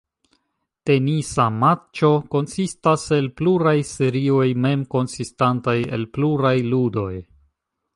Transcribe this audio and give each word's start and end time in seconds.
Tenisa 0.89 1.45
matĉo 1.63 2.09
konsistas 2.37 3.05
el 3.19 3.29
pluraj 3.43 3.77
serioj, 3.93 4.49
mem 4.67 4.89
konsistantaj 4.97 5.81
el 5.99 6.13
pluraj 6.19 6.59
ludoj. 6.75 7.11